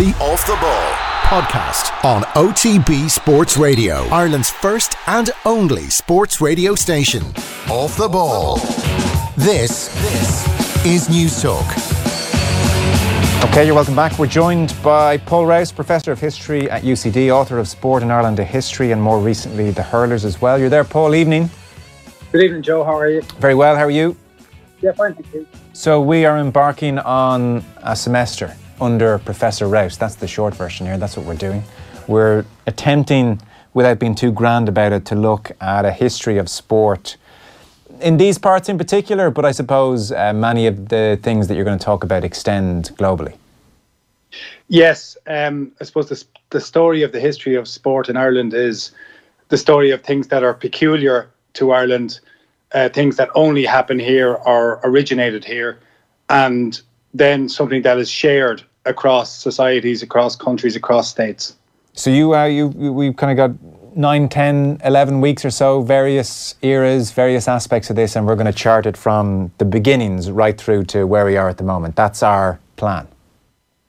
[0.00, 0.92] The Off the Ball
[1.28, 7.22] podcast on OTB Sports Radio, Ireland's first and only sports radio station.
[7.68, 8.56] Off the Ball.
[9.36, 11.66] This, this is News Talk.
[13.50, 14.18] Okay, you're welcome back.
[14.18, 18.38] We're joined by Paul Rouse, Professor of History at UCD, author of Sport in Ireland,
[18.38, 20.58] a History, and more recently, The Hurlers as well.
[20.58, 21.14] You're there, Paul.
[21.14, 21.50] Evening.
[22.32, 22.84] Good evening, Joe.
[22.84, 23.20] How are you?
[23.38, 23.76] Very well.
[23.76, 24.16] How are you?
[24.80, 25.46] Yeah, fine, thank you.
[25.74, 29.96] So, we are embarking on a semester under Professor Rouse.
[29.96, 30.98] That's the short version here.
[30.98, 31.62] That's what we're doing.
[32.06, 33.40] We're attempting,
[33.74, 37.16] without being too grand about it, to look at a history of sport
[38.00, 41.64] in these parts in particular, but I suppose uh, many of the things that you're
[41.64, 43.34] going to talk about extend globally.
[44.68, 48.92] Yes, um, I suppose the, the story of the history of sport in Ireland is
[49.48, 52.20] the story of things that are peculiar to Ireland,
[52.72, 55.80] uh, things that only happen here or originated here,
[56.28, 56.80] and
[57.12, 61.56] then something that is shared across societies, across countries, across states.
[61.94, 66.54] So you, uh, you, we've kind of got nine, 10, 11 weeks or so, various
[66.62, 70.58] eras, various aspects of this, and we're going to chart it from the beginnings right
[70.58, 71.96] through to where we are at the moment.
[71.96, 73.08] That's our plan.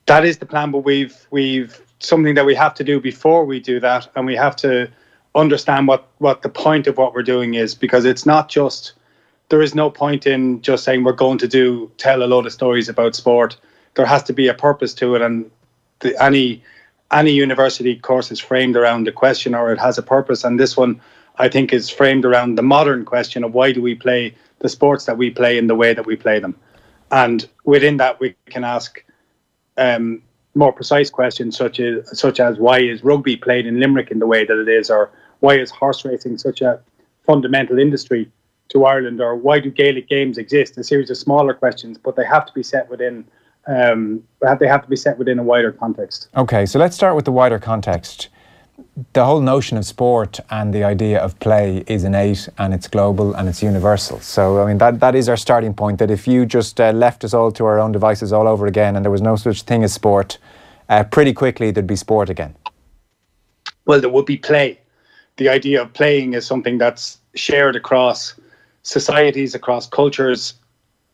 [0.06, 3.60] That is the plan, but we've we've something that we have to do before we
[3.60, 4.90] do that, and we have to
[5.36, 8.94] understand what what the point of what we're doing is, because it's not just
[9.50, 12.52] there is no point in just saying we're going to do tell a lot of
[12.52, 13.58] stories about sport
[13.96, 15.50] there has to be a purpose to it, and
[16.00, 16.64] the, any
[17.12, 20.46] any university course is framed around a question or it has a purpose.
[20.46, 21.02] And this one,
[21.38, 25.06] I think, is framed around the modern question of why do we play the sports
[25.06, 26.56] that we play in the way that we play them,
[27.12, 29.04] and within that we can ask.
[29.78, 30.22] Um,
[30.54, 34.28] more precise questions such as such as why is rugby played in Limerick in the
[34.28, 36.80] way that it is, or why is horse racing such a
[37.26, 38.30] fundamental industry
[38.70, 40.78] to Ireland, or why do Gaelic games exist?
[40.78, 43.26] A series of smaller questions, but they have to be set within
[43.68, 44.24] um,
[44.60, 46.28] they have to be set within a wider context.
[46.36, 48.30] Okay, so let's start with the wider context.
[49.14, 53.34] The whole notion of sport and the idea of play is innate and it's global
[53.36, 54.20] and it's universal.
[54.20, 57.24] So, I mean, that, that is our starting point that if you just uh, left
[57.24, 59.84] us all to our own devices all over again and there was no such thing
[59.84, 60.40] as sport,
[60.90, 62.56] uh, pretty quickly there'd be sport again.
[63.86, 64.80] Well, there would be play.
[65.38, 68.34] The idea of playing is something that's shared across
[68.84, 70.56] societies, across cultures,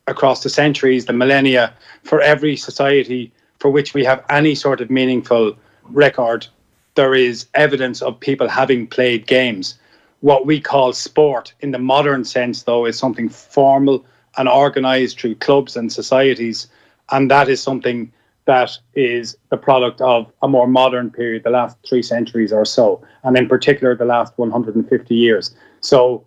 [0.07, 1.73] across the centuries, the millennia,
[2.03, 5.56] for every society for which we have any sort of meaningful
[5.90, 6.47] record,
[6.95, 9.78] there is evidence of people having played games.
[10.22, 14.06] What we call sport in the modern sense, though, is something formal
[14.38, 16.68] and organized through clubs and societies.
[17.12, 18.12] And that is something
[18.45, 23.06] that is the product of a more modern period, the last three centuries or so,
[23.24, 25.53] and in particular, the last 150 years.
[25.81, 26.25] So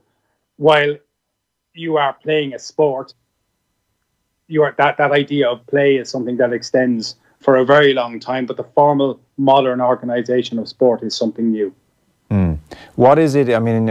[0.57, 0.97] while
[1.73, 3.15] you are playing a sport,
[4.50, 8.21] you are that that idea of play is something that extends for a very long
[8.21, 11.75] time, but the formal modern organisation of sport is something new.
[12.31, 12.59] Mm.
[12.94, 13.49] What is it?
[13.50, 13.87] I mean,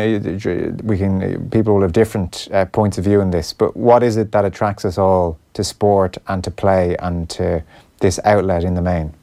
[0.83, 4.17] we can people will have different uh, points of view in this, but what is
[4.17, 7.63] it that attracts us all to sport and to play and to
[7.99, 9.13] this outlet in the main?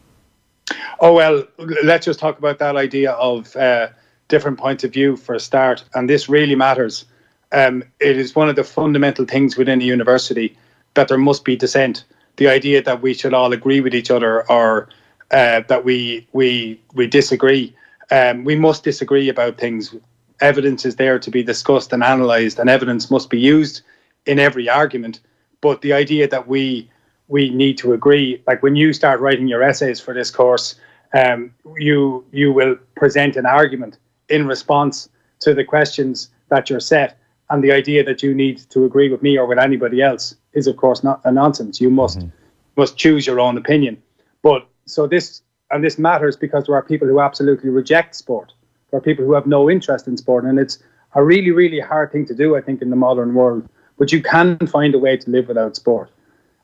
[1.01, 1.45] Oh well,
[1.85, 3.89] let's just talk about that idea of uh,
[4.29, 7.07] different points of view for a start, and this really matters.
[7.53, 10.57] Um, it is one of the fundamental things within a university
[10.97, 12.05] that there must be dissent.
[12.37, 14.89] The idea that we should all agree with each other or
[15.31, 17.75] uh, that we we we disagree.
[18.11, 19.95] Um, we must disagree about things.
[20.41, 23.83] Evidence is there to be discussed and analysed, and evidence must be used
[24.27, 25.21] in every argument.
[25.61, 26.91] But the idea that we
[27.29, 30.77] we need to agree, like when you start writing your essays for this course,
[31.15, 33.99] um, you you will present an argument
[34.29, 35.09] in response
[35.41, 37.19] to the questions that you're set,
[37.51, 40.67] and the idea that you need to agree with me or with anybody else is
[40.67, 41.81] of course not a nonsense.
[41.81, 42.29] You must mm-hmm.
[42.77, 44.03] must choose your own opinion.
[44.43, 48.53] But so this and this matters because there are people who absolutely reject sport.
[48.91, 50.79] There are people who have no interest in sport, and it's
[51.15, 52.57] a really really hard thing to do.
[52.57, 53.69] I think in the modern world,
[53.99, 56.11] but you can find a way to live without sport,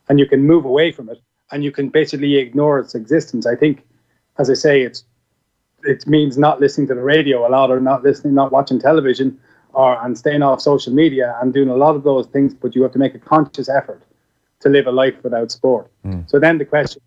[0.09, 3.47] and you can move away from it, and you can basically ignore its existence.
[3.47, 3.84] I think,
[4.39, 5.04] as I say, it's
[5.84, 9.39] it means not listening to the radio a lot or not listening, not watching television
[9.74, 12.83] or and staying off social media and doing a lot of those things, but you
[12.83, 14.03] have to make a conscious effort
[14.60, 15.91] to live a life without sport.
[16.04, 16.28] Mm.
[16.30, 17.03] So then the question,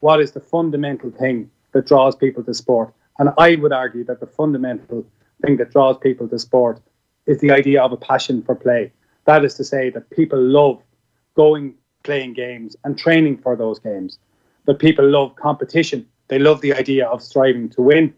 [0.00, 2.92] what is the fundamental thing that draws people to sport?
[3.18, 5.06] And I would argue that the fundamental
[5.42, 6.80] thing that draws people to sport
[7.26, 8.92] is the idea of a passion for play.
[9.24, 10.82] That is to say that people love
[11.34, 14.18] going playing games and training for those games.
[14.66, 16.06] That people love competition.
[16.28, 18.14] They love the idea of striving to win.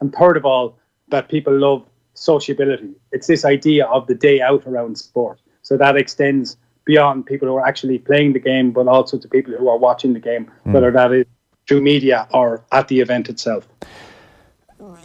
[0.00, 2.90] And third of all, that people love sociability.
[3.12, 5.40] It's this idea of the day out around sport.
[5.62, 9.54] So that extends beyond people who are actually playing the game, but also to people
[9.54, 10.72] who are watching the game, mm.
[10.72, 11.26] whether that is
[11.66, 13.66] through media or at the event itself.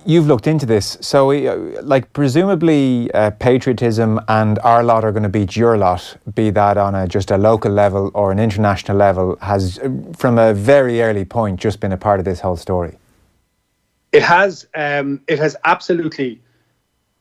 [0.06, 5.23] You've looked into this, so uh, like presumably uh, patriotism and our lot are going
[5.23, 8.97] to beat your lot, be that on a, just a local level or an international
[8.97, 12.57] level, has uh, from a very early point just been a part of this whole
[12.57, 12.97] story.
[14.12, 16.41] It has, um, it has absolutely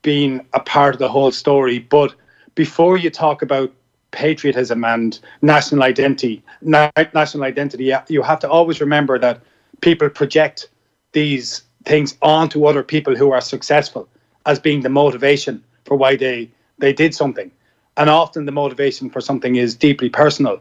[0.08, 1.78] been a part of the whole story.
[1.78, 2.14] But
[2.54, 3.70] before you talk about
[4.10, 9.42] patriotism and national identity, na- national identity, you have to always remember that
[9.82, 10.70] people project
[11.12, 14.08] these things onto other people who are successful
[14.46, 17.50] as being the motivation for why they they did something.
[17.98, 20.56] And often the motivation for something is deeply personal.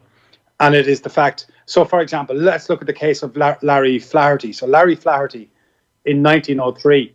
[0.59, 1.47] And it is the fact.
[1.67, 4.51] So, for example, let's look at the case of Larry Flaherty.
[4.51, 5.49] So, Larry Flaherty
[6.03, 7.13] in 1903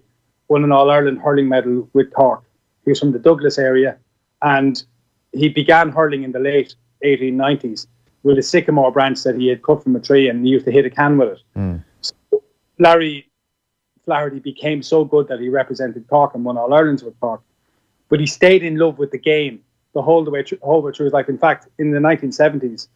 [0.49, 2.43] won an All Ireland hurling medal with Cork.
[2.85, 3.97] He was from the Douglas area
[4.43, 4.83] and
[5.33, 6.75] he began hurling in the late
[7.05, 7.87] 1890s
[8.23, 10.73] with a sycamore branch that he had cut from a tree and he used to
[10.73, 11.41] hit a can with it.
[11.57, 11.85] Mm.
[12.01, 12.43] So
[12.79, 13.29] Larry
[14.05, 17.43] Flaherty became so good that he represented Cork and won All Irelands with Cork.
[18.09, 19.63] But he stayed in love with the game
[19.95, 21.29] the whole the way through, whole way through his life.
[21.29, 22.89] In fact, in the 1970s,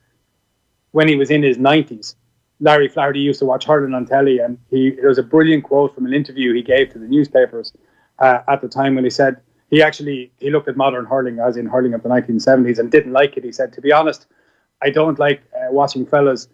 [0.93, 2.15] when he was in his 90s,
[2.61, 5.95] Larry Flaherty used to watch hurling on telly, and he there was a brilliant quote
[5.95, 7.73] from an interview he gave to the newspapers
[8.19, 11.57] uh, at the time when he said he actually he looked at modern hurling as
[11.57, 13.45] in hurling of the 1970s and didn't like it.
[13.45, 14.27] He said, to be honest,
[14.83, 16.49] I don't like uh, watching fellas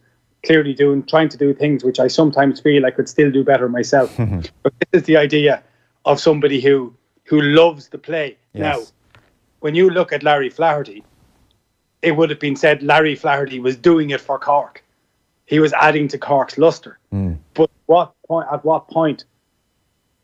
[0.44, 3.68] clearly doing trying to do things which I sometimes feel I could still do better
[3.68, 4.16] myself.
[4.62, 5.62] but this is the idea
[6.04, 6.94] of somebody who
[7.24, 8.36] who loves the play.
[8.52, 8.62] Yes.
[8.62, 9.20] Now,
[9.60, 11.04] when you look at Larry Flaherty,
[12.02, 14.81] it would have been said Larry Flaherty was doing it for Cork.
[15.46, 16.98] He was adding to Cork's luster.
[17.12, 17.38] Mm.
[17.54, 19.24] But what point at what point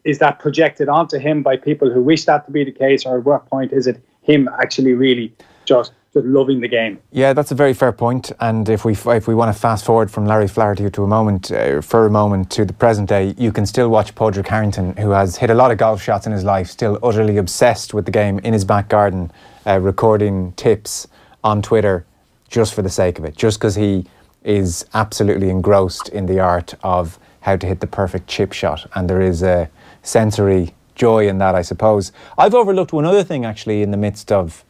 [0.04, 3.18] is that projected onto him by people who wish that to be the case, or
[3.18, 5.34] at what point is it him actually really
[5.64, 6.98] just just loving the game?
[7.12, 8.32] Yeah, that's a very fair point.
[8.40, 11.50] And if we if we want to fast forward from Larry Flaherty to a moment,
[11.50, 15.10] uh, for a moment to the present day, you can still watch Padraig Harrington, who
[15.10, 18.10] has hit a lot of golf shots in his life, still utterly obsessed with the
[18.10, 19.30] game in his back garden,
[19.66, 21.06] uh, recording tips
[21.44, 22.06] on Twitter
[22.48, 24.06] just for the sake of it, just because he
[24.48, 28.90] is absolutely engrossed in the art of how to hit the perfect chip shot.
[28.94, 29.68] And there is a
[30.02, 32.12] sensory joy in that, I suppose.
[32.38, 34.64] I've overlooked one other thing actually in the midst of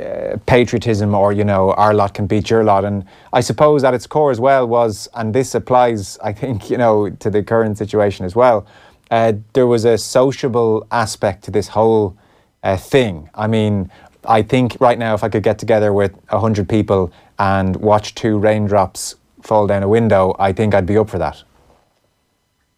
[0.00, 3.94] uh, patriotism or you know our lot can beat your lot and i suppose at
[3.94, 7.78] its core as well was and this applies i think you know to the current
[7.78, 8.66] situation as well
[9.12, 12.16] uh, there was a sociable aspect to this whole
[12.64, 13.88] uh, thing i mean
[14.26, 18.38] i think right now if i could get together with 100 people and watch two
[18.38, 21.42] raindrops fall down a window i think i'd be up for that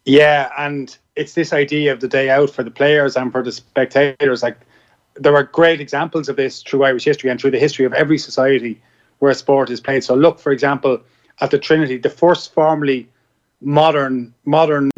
[0.05, 3.51] yeah and it's this idea of the day out for the players and for the
[3.51, 4.43] spectators.
[4.43, 4.57] Like
[5.15, 8.17] there are great examples of this through Irish history and through the history of every
[8.17, 8.81] society
[9.19, 10.03] where sport is played.
[10.03, 10.99] So look, for example,
[11.41, 13.07] at the Trinity, the first formally
[13.61, 14.89] modern modern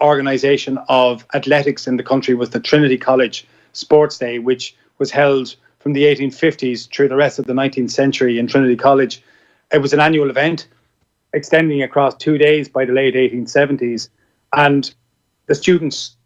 [0.00, 5.56] organisation of athletics in the country was the Trinity College Sports Day, which was held
[5.86, 9.22] from the 1850s through the rest of the 19th century in Trinity College.
[9.72, 10.66] It was an annual event
[11.32, 14.08] extending across two days by the late 1870s.
[14.52, 14.92] And
[15.46, 16.16] the students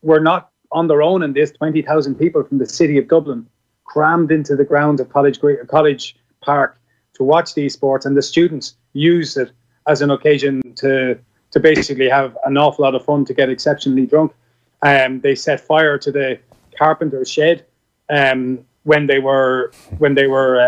[0.00, 1.50] were not on their own in this.
[1.50, 3.46] 20,000 people from the city of Dublin
[3.84, 6.80] crammed into the grounds of College, College Park
[7.16, 9.52] to watch these sports, and the students used it
[9.86, 11.18] as an occasion to
[11.50, 14.32] to basically have an awful lot of fun to get exceptionally drunk.
[14.80, 16.38] Um, they set fire to the
[16.78, 17.66] carpenter's shed
[18.08, 20.60] um, when they were when they were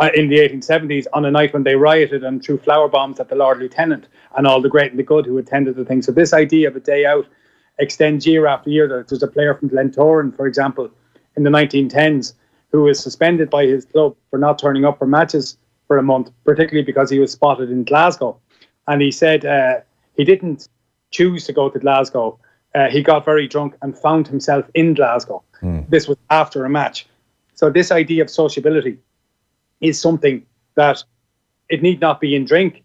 [0.00, 3.28] uh, in the 1870s on a night when they rioted and threw flour bombs at
[3.28, 6.02] the Lord Lieutenant and all the great and the good who attended the thing.
[6.02, 7.26] So this idea of a day out
[7.78, 8.88] extends year after year.
[8.88, 10.90] There's a player from Glentoran, for example,
[11.36, 12.34] in the 1910s,
[12.72, 15.56] who was suspended by his club for not turning up for matches
[15.86, 18.36] for a month, particularly because he was spotted in Glasgow.
[18.88, 19.80] And he said uh,
[20.16, 20.68] he didn't
[21.12, 22.36] choose to go to Glasgow.
[22.74, 25.44] Uh, he got very drunk and found himself in Glasgow.
[25.62, 25.88] Mm.
[25.88, 27.06] This was after a match.
[27.54, 28.98] So this idea of sociability
[29.80, 30.44] is something
[30.74, 31.02] that
[31.68, 32.84] it need not be in drink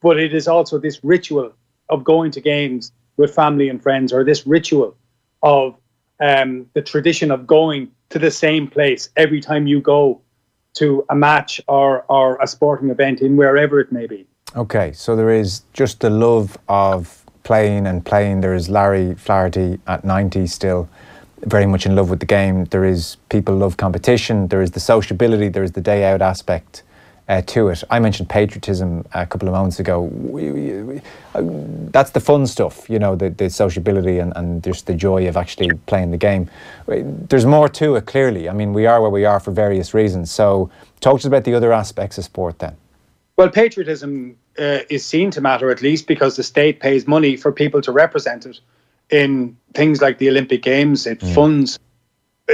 [0.00, 1.52] but it is also this ritual
[1.88, 4.96] of going to games with family and friends, or this ritual
[5.42, 5.76] of
[6.20, 10.20] um, the tradition of going to the same place every time you go
[10.74, 14.26] to a match or, or a sporting event in wherever it may be.
[14.54, 18.40] Okay, so there is just the love of playing and playing.
[18.40, 20.88] There is Larry Flaherty at 90 still
[21.42, 22.64] very much in love with the game.
[22.66, 24.48] There is people love competition.
[24.48, 25.48] There is the sociability.
[25.48, 26.82] There is the day out aspect
[27.28, 27.84] uh, to it.
[27.90, 30.02] I mentioned patriotism a couple of moments ago.
[30.02, 31.00] We, we, we,
[31.34, 31.42] uh,
[31.90, 35.36] that's the fun stuff, you know, the, the sociability and, and just the joy of
[35.36, 36.50] actually playing the game.
[36.86, 38.48] There's more to it, clearly.
[38.48, 40.30] I mean, we are where we are for various reasons.
[40.30, 42.76] So, talk to us about the other aspects of sport then.
[43.36, 47.52] Well, patriotism uh, is seen to matter at least because the state pays money for
[47.52, 48.58] people to represent it
[49.10, 51.06] in things like the Olympic Games.
[51.06, 51.34] It mm.
[51.34, 51.78] funds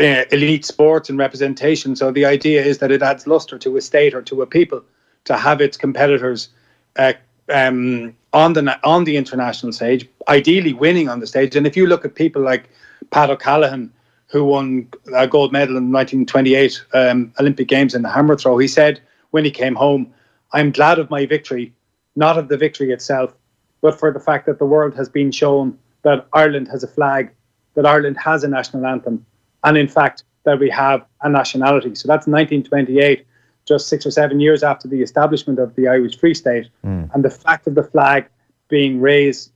[0.01, 1.97] uh, elite sports and representation.
[1.97, 4.83] So the idea is that it adds luster to a state or to a people
[5.25, 6.49] to have its competitors
[6.97, 7.15] uh,
[7.53, 11.57] um, on the on the international stage, ideally winning on the stage.
[11.57, 12.69] And if you look at people like
[13.11, 13.93] Pat O'Callaghan,
[14.27, 18.69] who won a gold medal in 1928 um, Olympic Games in the hammer throw, he
[18.69, 20.13] said when he came home,
[20.53, 21.73] "I'm glad of my victory,
[22.17, 23.35] not of the victory itself,
[23.81, 27.31] but for the fact that the world has been shown that Ireland has a flag,
[27.75, 29.27] that Ireland has a national anthem,
[29.65, 33.27] and in fact that we have a nationality." So that's 1928
[33.67, 36.69] just six or seven years after the establishment of the Irish Free State.
[36.85, 37.13] Mm.
[37.15, 38.27] And the fact of the flag
[38.69, 39.53] being raised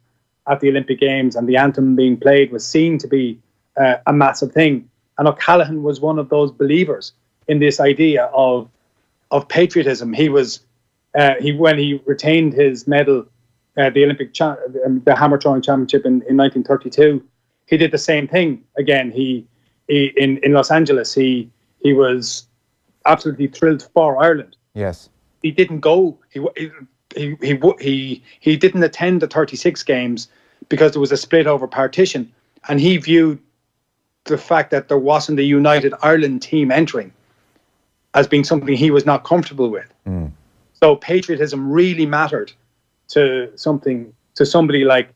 [0.47, 3.39] at the Olympic Games and the anthem being played was seen to be
[3.77, 4.89] uh, a massive thing.
[5.19, 7.13] And O'Callaghan was one of those believers
[7.47, 8.69] in this idea of
[9.31, 10.13] of patriotism.
[10.13, 10.61] He was
[11.15, 13.27] uh, he when he retained his medal,
[13.79, 17.23] uh, the Olympic cha- um, the hammer throwing championship in, in 1932.
[17.67, 19.11] He did the same thing again.
[19.11, 19.47] He,
[19.87, 21.15] he in in Los Angeles.
[21.15, 21.51] He
[21.83, 22.47] he was
[23.07, 24.57] absolutely thrilled for Ireland.
[24.75, 25.09] Yes,
[25.43, 26.19] he didn't go.
[26.31, 26.45] He
[27.15, 30.29] he he he he didn't attend the 36 games
[30.69, 32.33] because there was a split over partition,
[32.69, 33.39] and he viewed
[34.25, 37.13] the fact that there wasn't a united Ireland team entering
[38.15, 39.93] as being something he was not comfortable with.
[40.07, 40.33] Mm.
[40.75, 42.53] So patriotism really mattered
[43.09, 45.13] to something to somebody like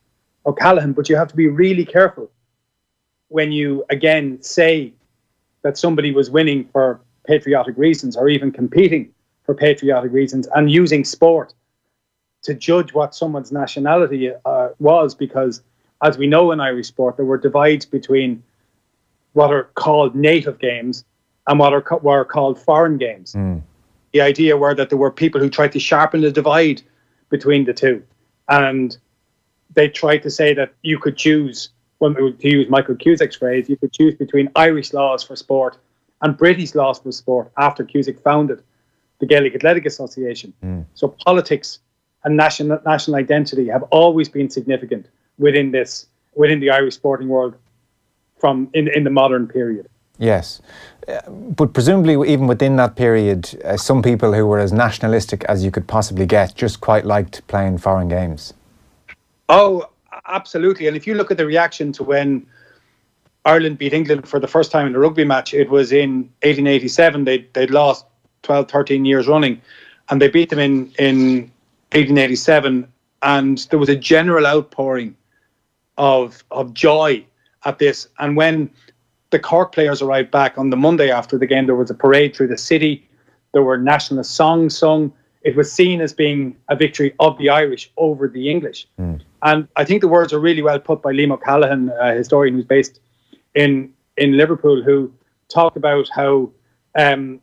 [0.46, 2.30] O'Callaghan, but you have to be really careful
[3.28, 4.92] when you again say
[5.62, 9.10] that somebody was winning for patriotic reasons or even competing
[9.44, 11.54] for patriotic reasons and using sport
[12.42, 15.62] to judge what someone's nationality uh, was because
[16.02, 18.42] as we know in Irish sport there were divides between
[19.32, 21.04] what are called native games
[21.46, 23.32] and what are, what are called foreign games.
[23.34, 23.62] Mm.
[24.12, 26.82] The idea were that there were people who tried to sharpen the divide
[27.32, 27.96] between the two
[28.48, 28.96] and
[29.74, 33.76] they tried to say that you could choose when to use Michael Cusack's phrase, you
[33.76, 35.78] could choose between Irish laws for sport
[36.20, 38.62] and British laws for sport after Cusack founded
[39.20, 40.52] the Gaelic Athletic Association.
[40.64, 40.84] Mm.
[40.94, 41.78] So politics
[42.24, 45.06] and national national identity have always been significant
[45.38, 47.54] within this within the Irish sporting world
[48.40, 49.86] from in in the modern period.
[50.18, 50.60] Yes,
[51.08, 55.64] uh, but presumably even within that period, uh, some people who were as nationalistic as
[55.64, 58.54] you could possibly get just quite liked playing foreign games.
[59.48, 59.88] Oh,
[60.28, 60.86] absolutely!
[60.86, 62.46] And if you look at the reaction to when
[63.44, 65.52] Ireland beat England for the first time in a rugby match.
[65.52, 67.24] It was in 1887.
[67.24, 68.06] They'd, they'd lost
[68.42, 69.60] 12, 13 years running,
[70.08, 71.50] and they beat them in, in
[71.92, 72.86] 1887.
[73.22, 75.16] And there was a general outpouring
[75.98, 77.24] of, of joy
[77.64, 78.08] at this.
[78.18, 78.70] And when
[79.32, 82.36] the Cork players arrived back on the Monday after the game, there was a parade
[82.36, 83.08] through the city.
[83.52, 85.12] There were nationalist songs sung.
[85.42, 88.86] It was seen as being a victory of the Irish over the English.
[89.00, 89.20] Mm.
[89.42, 92.64] And I think the words are really well put by Liam O'Callaghan, a historian who's
[92.64, 93.00] based
[93.54, 95.12] in in Liverpool who
[95.48, 96.50] talked about how
[96.96, 97.40] um,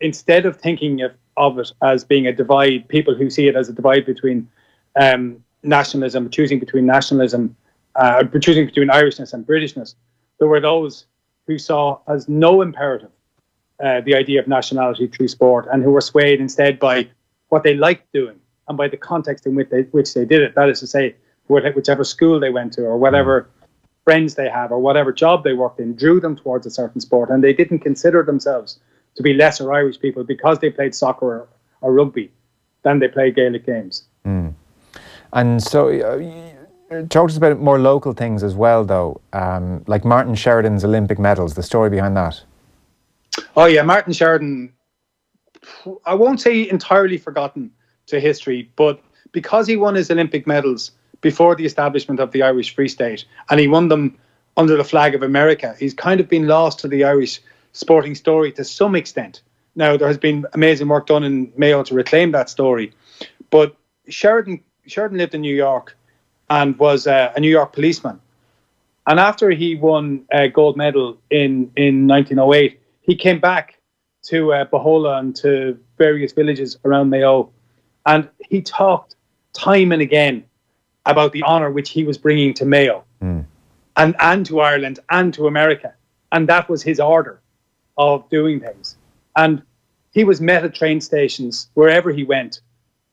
[0.00, 3.68] instead of thinking of, of it as being a divide, people who see it as
[3.68, 4.48] a divide between
[5.00, 7.54] um, nationalism, choosing between nationalism,
[7.96, 9.94] uh, choosing between Irishness and Britishness,
[10.38, 11.06] there were those
[11.48, 13.10] who saw as no imperative
[13.82, 17.08] uh, the idea of nationality through sport and who were swayed instead by
[17.48, 18.38] what they liked doing
[18.68, 20.54] and by the context in which they, which they did it.
[20.54, 21.16] That is to say,
[21.48, 23.48] whichever school they went to or whatever
[24.04, 27.30] friends they had or whatever job they worked in drew them towards a certain sport
[27.30, 28.78] and they didn't consider themselves
[29.14, 31.48] to be lesser Irish people because they played soccer or,
[31.80, 32.30] or rugby
[32.82, 34.04] than they played Gaelic games.
[34.26, 34.52] Mm.
[35.32, 36.18] And so, uh,
[36.88, 41.18] talk to us about more local things as well, though, um, like Martin Sheridan's Olympic
[41.18, 42.42] medals, the story behind that.
[43.56, 44.72] Oh, yeah, Martin Sheridan,
[46.06, 47.70] I won't say entirely forgotten
[48.06, 49.00] to history, but
[49.32, 53.60] because he won his Olympic medals before the establishment of the Irish Free State, and
[53.60, 54.16] he won them
[54.56, 55.74] under the flag of America.
[55.78, 57.40] He's kind of been lost to the Irish
[57.72, 59.42] sporting story to some extent.
[59.74, 62.92] Now there has been amazing work done in Mayo to reclaim that story,
[63.50, 63.76] but
[64.08, 65.96] Sheridan Sheridan lived in New York
[66.50, 68.20] and was uh, a New York policeman.
[69.06, 73.78] And after he won a gold medal in in 1908, he came back
[74.24, 77.50] to uh, Bohola and to various villages around Mayo,
[78.04, 79.16] and he talked
[79.54, 80.44] time and again
[81.06, 83.44] about the honour which he was bringing to Mayo mm.
[83.96, 85.94] and, and to Ireland and to America.
[86.30, 87.40] And that was his order
[87.96, 88.96] of doing things.
[89.36, 89.62] And
[90.12, 92.60] he was met at train stations wherever he went.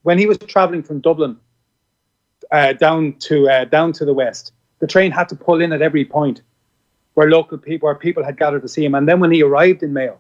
[0.04, 1.38] When he was travelling from Dublin
[2.52, 5.82] uh, down to uh, down to the west, the train had to pull in at
[5.82, 6.42] every point
[7.14, 8.96] where local people, where people had gathered to see him.
[8.96, 10.20] And then when he arrived in Mayo,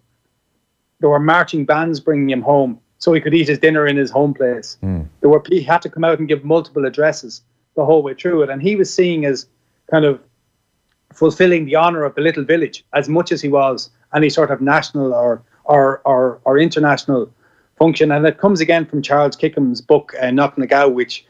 [0.99, 4.09] there were marching bands bringing him home so he could eat his dinner in his
[4.09, 4.77] home place.
[4.81, 5.07] Mm.
[5.21, 7.41] There were he had to come out and give multiple addresses
[7.75, 9.47] the whole way through it, and he was seeing as
[9.91, 10.19] kind of
[11.13, 14.61] fulfilling the honour of the little village as much as he was any sort of
[14.61, 17.31] national or or or, or international
[17.77, 18.11] function.
[18.11, 21.25] And it comes again from Charles Kickham's book uh, Knock Gao, which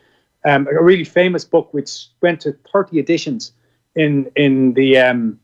[0.46, 3.52] um, a really famous book which went to 30 editions
[3.96, 5.40] in in the um,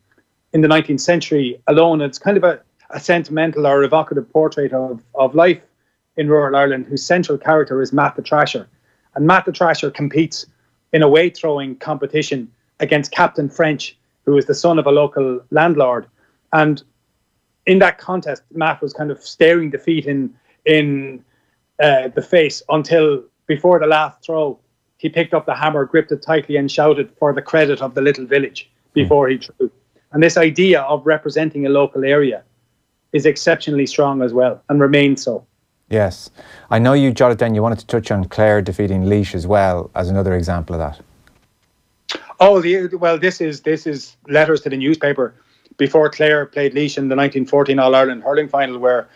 [0.53, 2.01] in the 19th century alone.
[2.01, 5.62] It's kind of a, a sentimental or evocative portrait of, of life
[6.17, 8.67] in rural Ireland, whose central character is Matt the Thresher.
[9.15, 10.46] And Matt the Thresher competes
[10.93, 15.41] in a weight throwing competition against Captain French, who is the son of a local
[15.51, 16.08] landlord.
[16.53, 16.84] And
[17.65, 20.34] in that contest, Matt was kind of staring defeat in
[20.65, 21.24] in
[21.81, 24.60] uh, the face until before the last throw,
[25.01, 28.01] he picked up the hammer, gripped it tightly, and shouted for the credit of the
[28.01, 29.72] little village before he threw.
[30.12, 32.43] And this idea of representing a local area
[33.12, 35.43] is exceptionally strong as well and remains so.
[35.89, 36.29] Yes.
[36.70, 39.89] I know you jotted down, you wanted to touch on Clare defeating Laois as well
[39.96, 42.20] as another example of that.
[42.39, 45.34] Oh, the, well, this is this is letters to the newspaper
[45.77, 49.10] before Clare played Laois in the 1914 All Ireland hurling final, where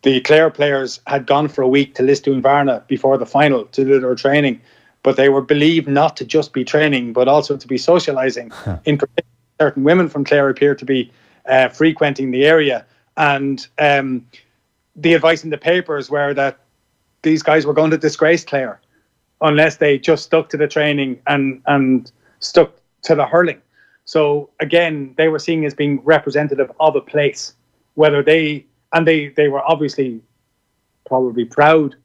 [0.00, 4.00] the Clare players had gone for a week to Lisdoonvarna before the final to do
[4.00, 4.62] their training,
[5.02, 8.52] but they were believed not to just be training, but also to be socialising.
[8.84, 9.30] in particular,
[9.60, 11.10] certain women from Clare appeared to be
[11.46, 12.84] uh, frequenting the area,
[13.16, 14.26] and um,
[14.96, 16.58] the advice in the papers were that
[17.22, 18.80] these guys were going to disgrace Clare
[19.42, 23.60] unless they just stuck to the training and and stuck to the hurling.
[24.04, 27.54] So again, they were seen as being representative of a place,
[27.94, 30.20] whether they and they they were obviously
[31.06, 31.96] probably proud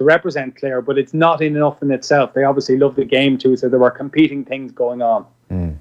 [0.00, 2.32] to represent Clare, but it's not enough in itself.
[2.32, 5.26] They obviously love the game too, so there were competing things going on.
[5.50, 5.76] Mm.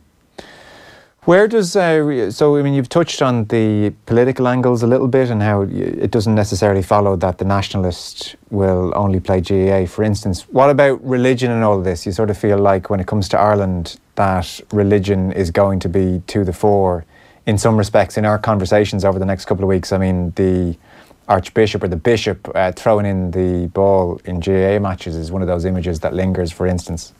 [1.23, 2.57] Where does uh, so?
[2.57, 6.35] I mean, you've touched on the political angles a little bit, and how it doesn't
[6.35, 9.85] necessarily follow that the nationalist will only play GAA.
[9.85, 12.05] For instance, what about religion and all of this?
[12.05, 15.87] You sort of feel like when it comes to Ireland, that religion is going to
[15.87, 17.05] be to the fore
[17.45, 19.93] in some respects in our conversations over the next couple of weeks.
[19.93, 20.75] I mean, the
[21.29, 25.47] archbishop or the bishop uh, throwing in the ball in GAA matches is one of
[25.47, 26.51] those images that lingers.
[26.51, 27.13] For instance,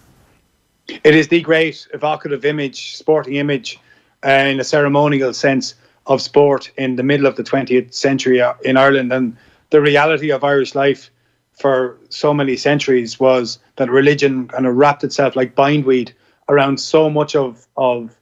[1.03, 3.79] it is the great evocative image, sporting image
[4.25, 5.75] uh, in a ceremonial sense
[6.07, 9.13] of sport in the middle of the 20th century uh, in Ireland.
[9.13, 9.37] And
[9.69, 11.11] the reality of Irish life
[11.53, 16.13] for so many centuries was that religion kind of wrapped itself like bindweed
[16.47, 18.15] around so much of of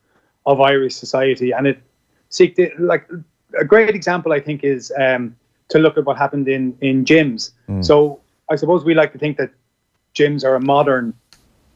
[0.45, 1.52] of Irish society.
[1.52, 1.82] And it
[2.80, 3.08] like
[3.58, 5.36] a great example, I think, is um,
[5.70, 7.52] to look at what happened in in gyms.
[7.70, 7.84] Mm.
[7.84, 9.52] So I suppose we like to think that
[10.16, 11.14] gyms are a modern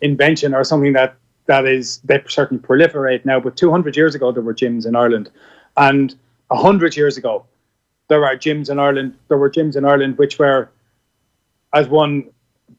[0.02, 1.16] invention or something that
[1.48, 3.40] that is they certainly proliferate now.
[3.40, 5.30] But 200 years ago, there were gyms in Ireland,
[5.78, 6.16] and
[6.48, 7.46] 100 years ago,
[8.10, 9.16] there are gyms in Ireland.
[9.30, 10.70] There were gyms in Ireland which were,
[11.74, 12.30] as one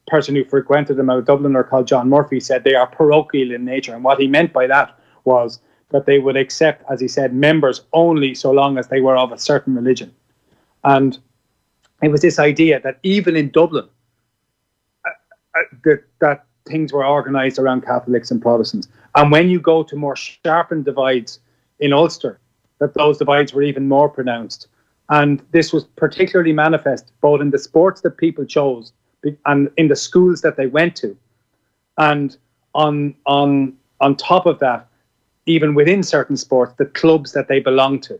[0.07, 3.53] person who frequented them out of Dublin or called John Murphy said, they are parochial
[3.53, 3.95] in nature.
[3.95, 7.83] And what he meant by that was that they would accept, as he said, members
[7.93, 10.13] only so long as they were of a certain religion.
[10.85, 11.19] And
[12.03, 13.89] it was this idea that even in Dublin,
[15.07, 15.11] uh,
[15.55, 18.89] uh, that, that things were organised around Catholics and Protestants.
[19.15, 21.41] And when you go to more sharpened divides
[21.81, 22.39] in Ulster,
[22.79, 24.69] that those divides were even more pronounced.
[25.09, 28.93] And this was particularly manifest both in the sports that people chose
[29.47, 31.17] and in the schools that they went to.
[31.99, 32.37] And
[32.75, 34.89] on on on top of that,
[35.47, 38.19] even within certain sports, the clubs that they belonged to.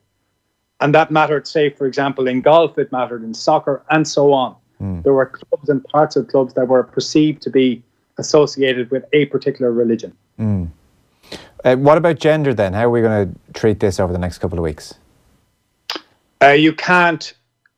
[0.83, 4.57] And that mattered, say, for example, in golf, it mattered in soccer, and so on.
[4.83, 5.05] Mm.
[5.05, 7.85] There were clubs and parts of clubs that were perceived to be
[8.19, 10.13] associated with a particular religion.
[10.41, 10.71] Mm.
[11.65, 12.73] Uh, what about gender then?
[12.73, 14.95] How are we going to treat this over the next couple of weeks?
[16.43, 17.33] Uh, you can't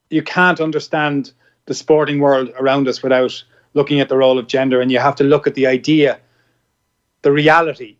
[0.09, 1.33] you can't understand
[1.67, 5.17] the sporting world around us without looking at the role of gender, and you have
[5.17, 6.19] to look at the idea,
[7.21, 7.97] the reality,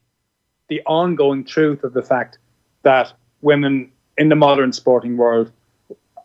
[0.69, 2.39] the ongoing truth of the fact
[2.83, 3.13] that
[3.43, 5.51] women in the modern sporting world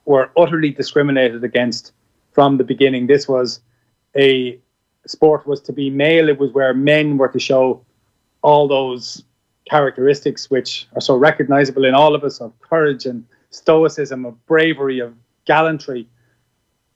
[0.05, 1.93] were utterly discriminated against
[2.31, 3.07] from the beginning.
[3.07, 3.61] This was
[4.15, 4.59] a
[5.05, 7.85] sport was to be male, it was where men were to show
[8.41, 9.23] all those
[9.69, 14.99] characteristics which are so recognizable in all of us of courage and stoicism, of bravery,
[14.99, 15.13] of
[15.45, 16.07] gallantry,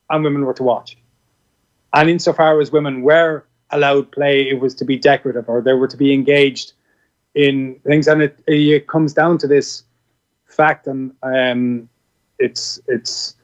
[0.10, 0.98] and women were to watch.
[1.94, 5.88] And insofar as women were allowed play, it was to be decorative or they were
[5.88, 6.74] to be engaged
[7.36, 8.08] in things.
[8.08, 9.84] And it, it comes down to this
[10.54, 11.89] fact, and um,
[12.39, 13.36] it's it's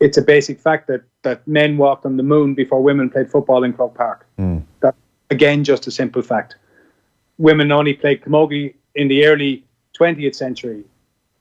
[0.00, 3.64] it's a basic fact that that men walked on the moon before women played football
[3.64, 4.26] in Croke Park.
[4.38, 4.62] Mm.
[4.80, 4.94] That
[5.30, 6.56] again, just a simple fact.
[7.38, 9.64] Women only played camogie in the early
[9.98, 10.84] 20th century.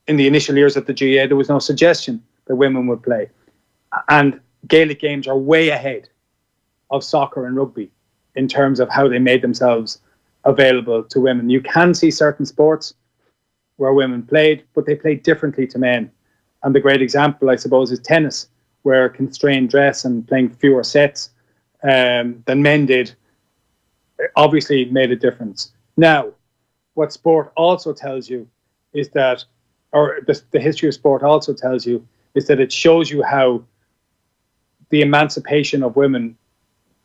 [0.08, 3.30] In the initial years of the GAA, there was no suggestion that women would play,
[4.10, 6.10] and Gaelic games are way ahead
[6.89, 7.91] of soccer and rugby
[8.36, 10.00] in terms of how they made themselves
[10.45, 11.50] available to women.
[11.50, 12.93] You can see certain sports
[13.80, 16.12] where women played, but they played differently to men.
[16.63, 18.50] And the great example, I suppose, is tennis,
[18.84, 21.30] where constrained dress and playing fewer sets
[21.84, 23.15] um, than men did
[24.36, 25.72] obviously made a difference.
[25.96, 26.34] Now,
[26.96, 28.48] what sport also tells you
[28.92, 29.46] is that,
[29.94, 33.63] or the, the history of sport also tells you, is that it shows you how
[34.89, 36.38] the emancipation of women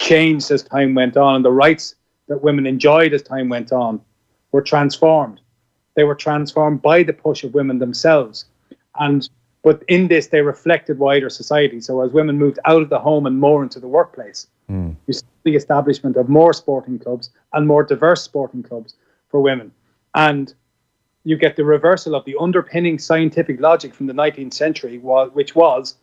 [0.00, 1.94] changed as time went on, and the rights
[2.26, 4.00] that women enjoyed as time went on
[4.50, 5.40] were transformed.
[5.94, 8.46] They were transformed by the push of women themselves.
[8.98, 9.28] And
[9.62, 11.80] but in this they reflected wider society.
[11.80, 14.94] So as women moved out of the home and more into the workplace, mm.
[15.06, 18.94] you see the establishment of more sporting clubs and more diverse sporting clubs
[19.28, 19.72] for women.
[20.14, 20.52] And
[21.24, 25.96] you get the reversal of the underpinning scientific logic from the 19th century, which was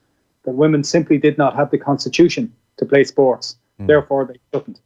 [0.43, 3.57] that women simply did not have the constitution to play sports.
[3.79, 3.87] Mm.
[3.87, 4.79] Therefore, they shouldn't.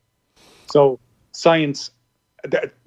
[0.67, 0.99] So
[1.31, 1.91] science,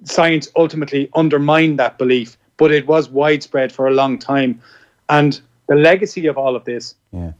[0.03, 4.61] science ultimately undermined that belief, but it was widespread for a long time.
[5.09, 7.33] And the legacy of all of this yeah.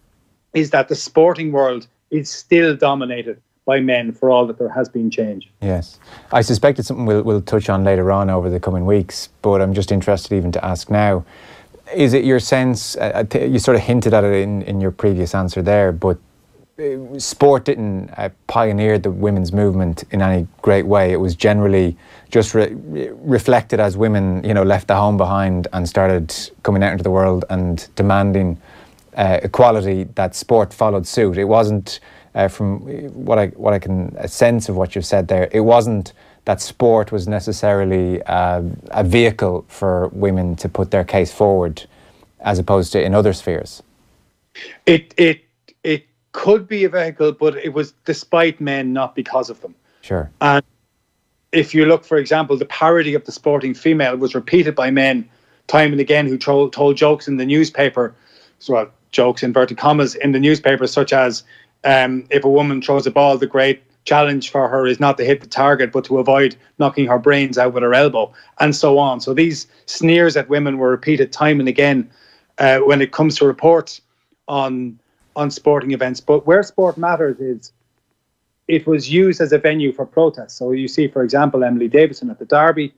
[0.53, 4.89] is that the sporting world is still dominated by men for all that there has
[4.89, 5.47] been change.
[5.61, 5.99] Yes.
[6.31, 9.61] I suspect it's something we'll, we'll touch on later on over the coming weeks, but
[9.61, 11.23] I'm just interested even to ask now.
[11.95, 15.35] Is it your sense, uh, you sort of hinted at it in, in your previous
[15.35, 16.21] answer there, but uh,
[17.17, 21.11] sport didn't uh, pioneer the women's movement in any great way.
[21.11, 21.97] It was generally
[22.29, 26.91] just re- reflected as women, you know, left the home behind and started coming out
[26.91, 28.59] into the world and demanding
[29.15, 30.05] uh, equality.
[30.15, 31.37] That sport followed suit.
[31.37, 31.99] It wasn't,
[32.35, 32.79] uh, from
[33.25, 36.13] what I what I can sense of what you've said there, it wasn't
[36.45, 41.85] that sport was necessarily uh, a vehicle for women to put their case forward,
[42.39, 43.83] as opposed to in other spheres.
[44.85, 45.48] It it it
[46.39, 49.75] could be a vehicle, but it was despite men, not because of them.
[49.99, 50.31] Sure.
[50.39, 50.63] And
[51.51, 55.27] if you look, for example, the parody of the sporting female was repeated by men
[55.67, 58.15] time and again who told, told jokes in the newspaper,
[58.59, 61.43] so well, jokes inverted commas in the newspaper, such as
[61.83, 65.25] um, if a woman throws a ball, the great challenge for her is not to
[65.25, 68.97] hit the target, but to avoid knocking her brains out with her elbow, and so
[68.97, 69.19] on.
[69.19, 72.09] So these sneers at women were repeated time and again
[72.59, 73.99] uh, when it comes to reports
[74.47, 74.97] on
[75.35, 76.19] on sporting events.
[76.19, 77.71] But where sport matters is
[78.67, 80.57] it was used as a venue for protest.
[80.57, 82.93] So you see, for example, Emily Davison at the Derby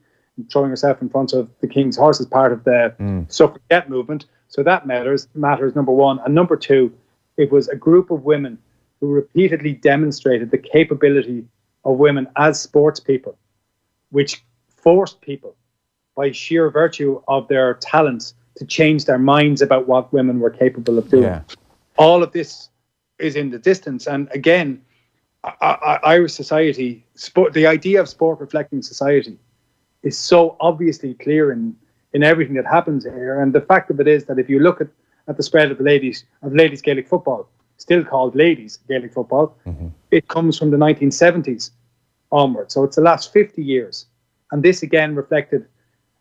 [0.50, 3.30] throwing herself in front of the King's horse as part of the mm.
[3.30, 4.26] suffragette movement.
[4.48, 5.28] So that matters.
[5.34, 6.92] Matters number one, and number two,
[7.36, 8.58] it was a group of women
[9.00, 11.44] who repeatedly demonstrated the capability
[11.84, 13.36] of women as sports people,
[14.10, 14.44] which
[14.76, 15.54] forced people
[16.14, 20.98] by sheer virtue of their talents to change their minds about what women were capable
[20.98, 21.24] of doing.
[21.24, 21.42] Yeah
[21.96, 22.70] all of this
[23.18, 24.06] is in the distance.
[24.06, 24.82] And again,
[25.60, 29.38] Irish society, sport, the idea of sport reflecting society
[30.02, 31.76] is so obviously clear in,
[32.12, 33.40] in everything that happens here.
[33.40, 34.88] And the fact of it is that if you look at,
[35.28, 39.56] at the spread of the ladies of ladies Gaelic football, still called ladies Gaelic football,
[39.66, 39.88] mm-hmm.
[40.10, 41.70] it comes from the 1970s
[42.30, 42.70] onward.
[42.70, 44.06] So it's the last 50 years.
[44.50, 45.66] And this again reflected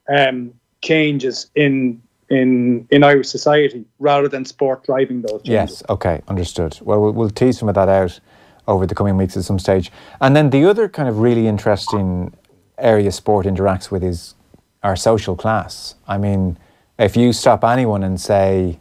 [0.10, 5.82] um, changes in in in Irish society rather than sport driving those changes.
[5.82, 6.80] Yes, okay, understood.
[6.82, 8.20] Well, well, we'll tease some of that out
[8.68, 9.92] over the coming weeks at some stage.
[10.22, 12.34] And then the other kind of really interesting
[12.78, 14.36] area sport interacts with is
[14.82, 15.96] our social class.
[16.08, 16.58] I mean,
[16.98, 18.80] if you stop anyone and say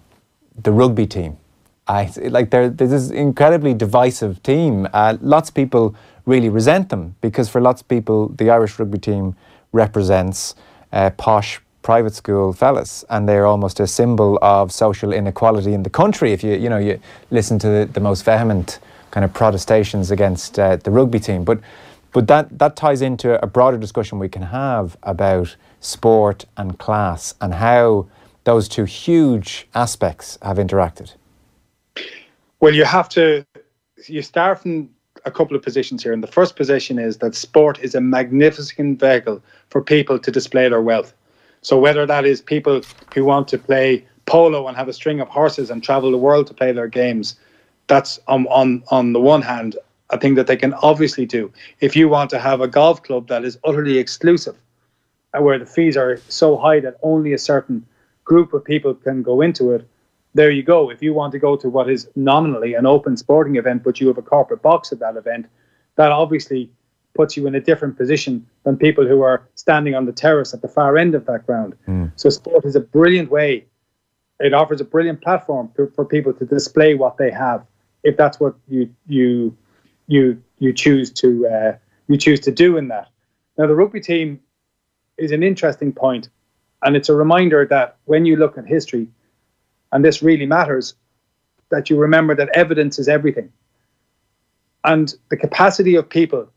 [0.57, 1.39] the rugby team,
[1.89, 4.87] I like they're, they're this incredibly divisive team.
[4.93, 8.99] Uh, lots of people really resent them because for lots of people, the Irish rugby
[8.99, 9.35] team
[9.73, 10.55] represents
[10.93, 15.91] uh, posh private school fellas, and they're almost a symbol of social inequality in the
[15.91, 16.33] country.
[16.33, 18.79] If you you know you listen to the, the most vehement
[19.11, 21.61] kind of protestations against uh, the rugby team, but
[22.13, 27.35] but that that ties into a broader discussion we can have about sport and class
[27.41, 28.07] and how
[28.45, 31.15] those two huge aspects have interacted.
[32.61, 33.45] Well, you have to
[34.07, 34.91] you start from
[35.25, 39.01] a couple of positions here, and the first position is that sport is a magnificent
[39.01, 41.15] vehicle for people to display their wealth.
[41.63, 42.83] So whether that is people
[43.15, 46.47] who want to play polo and have a string of horses and travel the world
[46.47, 47.37] to play their games,
[47.87, 49.77] that's on on on the one hand
[50.11, 51.53] a thing that they can obviously do.
[51.81, 54.57] If you want to have a golf club that is utterly exclusive,
[55.35, 57.87] uh, where the fees are so high that only a certain
[58.25, 59.87] group of people can go into it,
[60.35, 60.91] there you go.
[60.91, 64.09] If you want to go to what is nominally an open sporting event, but you
[64.09, 65.47] have a corporate box at that event,
[65.97, 66.71] that obviously
[67.15, 70.63] puts you in a different position than people who are standing on the terrace at
[70.63, 71.75] the far end of that ground.
[71.89, 72.13] Mm.
[72.17, 73.67] So sport is a brilliant way.
[74.39, 77.67] It offers a brilliant platform for, for people to display what they have
[78.03, 79.57] if that's what you you
[80.07, 81.77] you you choose to uh,
[82.09, 83.09] you choose to do in that.
[83.59, 84.41] Now the rugby team
[85.19, 86.29] is an interesting point,
[86.83, 89.09] and it's a reminder that when you look at history,
[89.93, 90.95] and this really matters,
[91.71, 93.53] that you remember that evidence is everything,
[94.85, 96.51] and the capacity of people,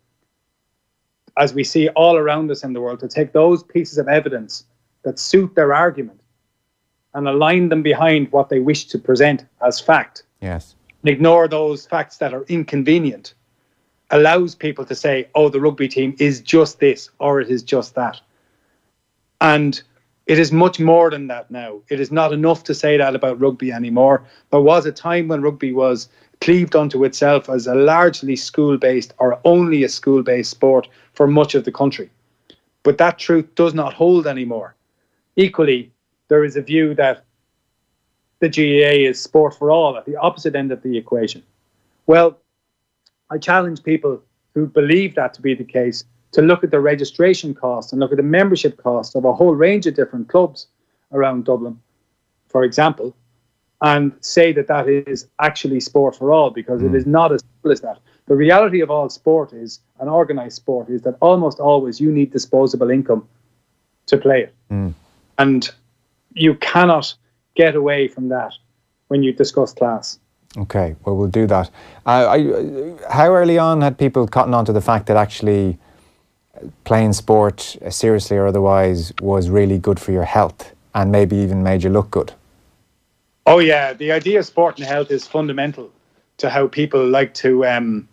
[1.37, 4.65] as we see all around us in the world, to take those pieces of evidence
[5.03, 6.19] that suit their argument
[7.13, 10.23] and align them behind what they wish to present as fact.
[10.41, 10.75] Yes.
[11.01, 13.33] And Ignore those facts that are inconvenient
[14.09, 17.95] allows people to say, oh, the rugby team is just this or it is just
[17.95, 18.19] that.
[19.41, 19.81] And
[20.25, 21.81] it is much more than that now.
[21.89, 24.23] It is not enough to say that about rugby anymore.
[24.51, 26.07] There was a time when rugby was
[26.39, 31.27] cleaved unto itself as a largely school based or only a school based sport for
[31.27, 32.09] much of the country.
[32.83, 34.75] But that truth does not hold anymore.
[35.35, 35.91] Equally,
[36.29, 37.25] there is a view that
[38.39, 41.43] the GAA is sport for all at the opposite end of the equation.
[42.07, 42.37] Well,
[43.29, 44.21] I challenge people
[44.53, 48.11] who believe that to be the case to look at the registration costs and look
[48.11, 50.67] at the membership costs of a whole range of different clubs
[51.11, 51.79] around Dublin,
[52.47, 53.15] for example,
[53.81, 56.89] and say that that is actually sport for all because mm.
[56.89, 57.99] it is not as simple as that.
[58.25, 62.31] The reality of all sport is, an organised sport, is that almost always you need
[62.31, 63.27] disposable income
[64.07, 64.53] to play it.
[64.71, 64.93] Mm.
[65.37, 65.69] And
[66.33, 67.13] you cannot
[67.55, 68.53] get away from that
[69.09, 70.19] when you discuss class.
[70.57, 71.69] Okay, well, we'll do that.
[72.05, 75.77] Uh, I, how early on had people cotton on to the fact that actually
[76.83, 81.63] playing sport, uh, seriously or otherwise, was really good for your health and maybe even
[81.63, 82.33] made you look good?
[83.45, 83.93] Oh, yeah.
[83.93, 85.91] The idea of sport and health is fundamental
[86.37, 88.07] to how people like to um,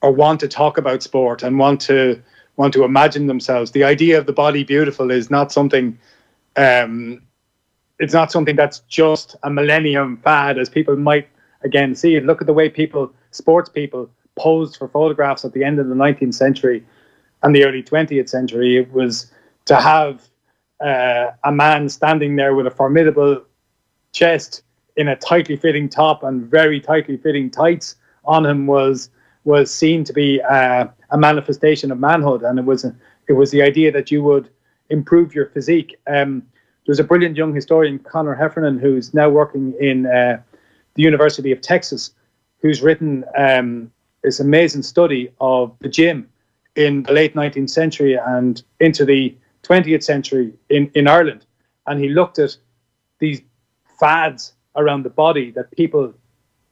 [0.00, 2.22] or want to talk about sport and want to
[2.56, 3.70] want to imagine themselves.
[3.70, 5.98] The idea of the body beautiful is not something
[6.56, 7.22] um,
[7.98, 11.28] it's not something that's just a millennium fad as people might
[11.62, 12.24] again see it.
[12.24, 15.94] Look at the way people, sports people, posed for photographs at the end of the
[15.94, 16.84] 19th century
[17.42, 18.76] and the early 20th century.
[18.76, 19.30] It was
[19.66, 20.28] to have
[20.80, 23.42] uh, a man standing there with a formidable
[24.12, 24.62] chest
[24.96, 29.10] in a tightly fitting top and very tightly fitting tights on him was
[29.44, 32.84] was seen to be uh, a manifestation of manhood, and it was
[33.28, 34.50] it was the idea that you would
[34.90, 35.96] improve your physique.
[36.06, 36.42] Um,
[36.84, 40.40] there's a brilliant young historian, Conor Heffernan, who's now working in uh,
[40.94, 42.12] the University of Texas,
[42.60, 43.90] who's written um,
[44.22, 46.28] this amazing study of the gym
[46.78, 51.44] in the late 19th century and into the 20th century in, in Ireland.
[51.86, 52.56] And he looked at
[53.18, 53.42] these
[53.98, 56.14] fads around the body that people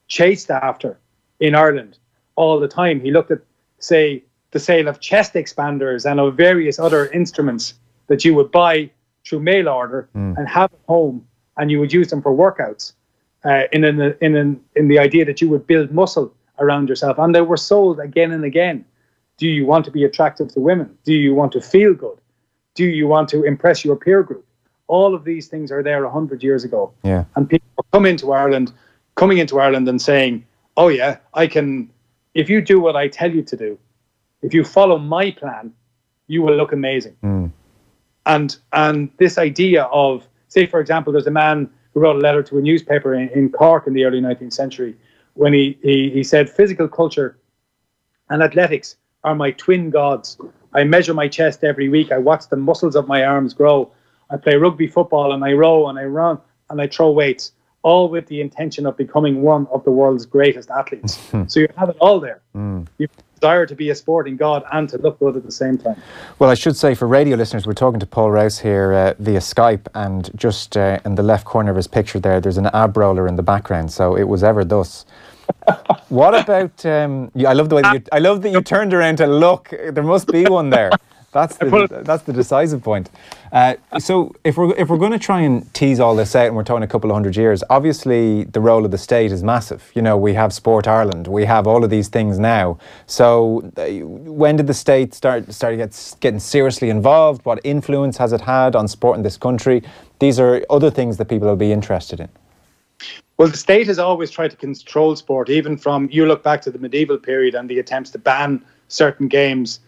[0.07, 0.99] chased after
[1.41, 1.99] in Ireland
[2.37, 3.01] all the time.
[3.01, 3.41] He looked at,
[3.81, 7.75] say, the sale of chest expanders and of various other instruments
[8.07, 8.89] that you would buy
[9.25, 10.39] through mail order mm.
[10.39, 12.93] and have at home, and you would use them for workouts
[13.45, 17.19] uh, in an, in an, in the idea that you would build muscle around yourself.
[17.19, 18.85] And they were sold again and again.
[19.39, 20.97] Do you want to be attractive to women?
[21.05, 22.19] Do you want to feel good?
[22.75, 24.47] Do you want to impress your peer group?
[24.87, 26.93] All of these things are there hundred years ago.
[27.03, 27.25] Yeah.
[27.35, 28.73] And people come into Ireland,
[29.15, 30.45] coming into Ireland and saying,
[30.77, 31.91] "Oh yeah, I can.
[32.35, 33.79] If you do what I tell you to do,
[34.43, 35.73] if you follow my plan,
[36.29, 37.51] you will look amazing." Mm.
[38.27, 42.43] And and this idea of, say, for example, there's a man who wrote a letter
[42.43, 44.95] to a newspaper in, in Cork in the early 19th century
[45.33, 47.39] when he, he, he said, physical culture
[48.29, 48.97] and athletics
[49.27, 50.39] are my twin gods.
[50.73, 52.13] I measure my chest every week.
[52.13, 53.91] I watch the muscles of my arms grow.
[54.31, 56.39] I play rugby football and I row and I run
[56.71, 60.71] and I throw weights, all with the intention of becoming one of the world's greatest
[60.71, 61.19] athletes.
[61.49, 62.41] so you have it all there.
[62.55, 62.87] Mm.
[62.99, 66.01] You desire to be a sporting god and to look good at the same time.
[66.39, 69.41] Well, I should say for radio listeners, we're talking to Paul Rouse here uh, via
[69.41, 72.97] Skype, and just uh, in the left corner of his picture there, there's an ab
[72.97, 73.93] roller in the background.
[73.93, 75.05] So it was ever thus.
[76.09, 76.85] What about?
[76.87, 79.71] Um, I love the way you, I love that you turned around to look.
[79.71, 80.91] There must be one there.
[81.33, 83.11] That's the, that's the decisive point.
[83.53, 86.57] Uh, so if we're if we're going to try and tease all this out, and
[86.57, 89.91] we're talking a couple of hundred years, obviously the role of the state is massive.
[89.95, 92.79] You know, we have Sport Ireland, we have all of these things now.
[93.07, 97.45] So uh, when did the state start start get, getting seriously involved?
[97.45, 99.83] What influence has it had on sport in this country?
[100.21, 102.31] These are other things that people will be interested in.
[103.39, 106.71] Well, the state has always tried to control sport, even from you look back to
[106.71, 109.81] the medieval period and the attempts to ban certain games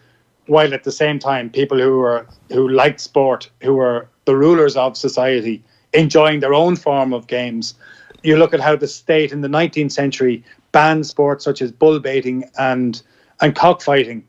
[0.45, 4.75] while at the same time people who were who liked sport, who were the rulers
[4.75, 7.75] of society, enjoying their own form of games.
[8.23, 11.99] You look at how the state in the 19th century banned sports such as bull
[11.99, 13.01] baiting and
[13.41, 14.23] and cockfighting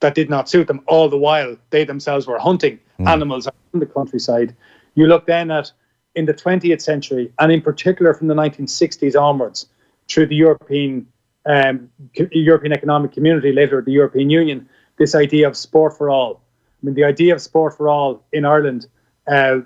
[0.00, 0.82] that did not suit them.
[0.86, 3.06] All the while they themselves were hunting mm.
[3.06, 4.54] animals in the countryside.
[4.94, 5.72] You look then at
[6.16, 9.66] in the 20th century and in particular from the 1960s onwards,
[10.08, 11.06] through the European
[11.46, 11.88] um,
[12.32, 16.40] European Economic Community, later the European Union, this idea of sport for all.
[16.82, 18.88] I mean, the idea of sport for all in Ireland
[19.28, 19.60] uh,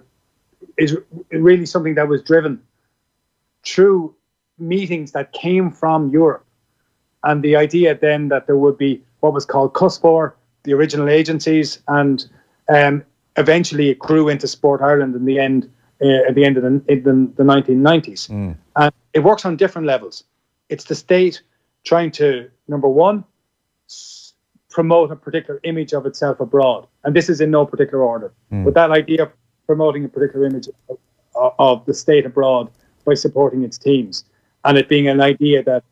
[0.76, 0.96] is
[1.30, 2.60] really something that was driven
[3.64, 4.14] through
[4.58, 6.44] meetings that came from Europe.
[7.24, 10.32] And the idea then that there would be what was called Cospóir,
[10.64, 12.26] the original agencies, and
[12.68, 13.04] um,
[13.36, 15.70] eventually it grew into Sport Ireland in the end,
[16.02, 18.28] uh, at the end of the, the, the 1990s.
[18.30, 18.56] Mm.
[18.76, 20.24] And it works on different levels.
[20.68, 21.42] It's the state
[21.84, 23.24] trying to, number one,
[23.88, 24.34] s-
[24.70, 26.86] promote a particular image of itself abroad.
[27.04, 28.32] And this is in no particular order.
[28.52, 28.64] Mm.
[28.64, 29.32] But that idea of
[29.66, 32.70] promoting a particular image of, of the state abroad
[33.04, 34.24] by supporting its teams
[34.64, 35.84] and it being an idea that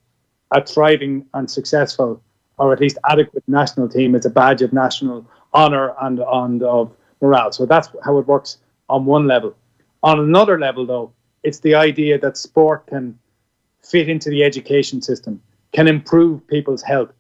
[0.51, 2.23] a thriving and successful
[2.59, 6.93] or at least adequate national team is a badge of national honour and, and of
[7.21, 7.53] morale.
[7.53, 9.55] So that's how it works on one level.
[10.03, 13.19] On another level, though, it's the idea that sport can
[13.83, 15.41] fit into the education system,
[15.73, 17.13] can improve people's health,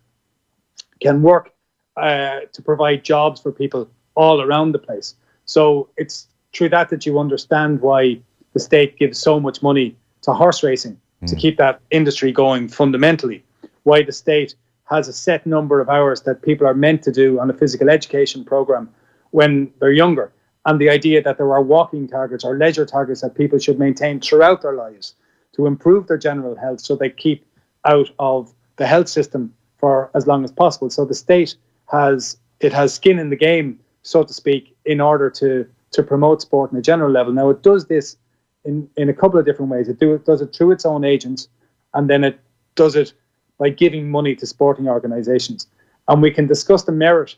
[1.00, 1.52] can work
[1.96, 5.14] uh, to provide jobs for people all around the place.
[5.44, 8.20] So it's through that that you understand why
[8.52, 11.28] the state gives so much money to horse racing mm.
[11.28, 13.44] to keep that industry going fundamentally.
[13.84, 17.38] Why the state has a set number of hours that people are meant to do
[17.40, 18.88] on a physical education program
[19.30, 20.32] when they're younger.
[20.68, 24.20] And the idea that there are walking targets or leisure targets that people should maintain
[24.20, 25.14] throughout their lives
[25.54, 27.42] to improve their general health so they keep
[27.86, 30.90] out of the health system for as long as possible.
[30.90, 31.56] So the state
[31.90, 36.42] has it has skin in the game, so to speak, in order to to promote
[36.42, 37.32] sport on a general level.
[37.32, 38.18] Now it does this
[38.66, 39.88] in, in a couple of different ways.
[39.88, 41.48] It do it does it through its own agents,
[41.94, 42.38] and then it
[42.74, 43.14] does it
[43.56, 45.66] by giving money to sporting organisations.
[46.08, 47.36] And we can discuss the merit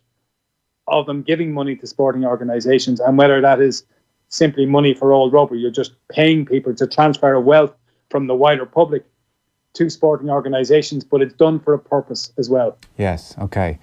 [0.91, 3.85] of them giving money to sporting organisations and whether that is
[4.29, 5.55] simply money for old rubber.
[5.55, 7.75] You're just paying people to transfer wealth
[8.11, 9.05] from the wider public
[9.75, 12.77] to sporting organisations, but it's done for a purpose as well.
[12.99, 13.79] Yes, okay.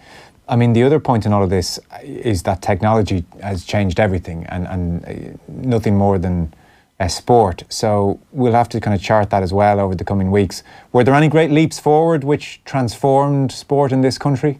[0.50, 4.46] I mean, the other point in all of this is that technology has changed everything
[4.46, 6.54] and, and uh, nothing more than
[7.00, 7.64] a sport.
[7.70, 10.64] So we'll have to kind of chart that as well over the coming weeks.
[10.92, 14.60] Were there any great leaps forward which transformed sport in this country?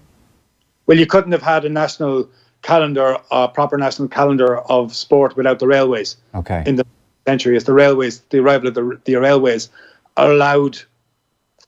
[0.88, 2.30] Well, you couldn't have had a national
[2.62, 6.18] calendar, a proper national calendar of sport without the railways.
[6.34, 6.64] Okay.
[6.66, 6.86] In the
[7.28, 9.70] century, as the railways, the arrival of the, the railways
[10.16, 10.80] allowed,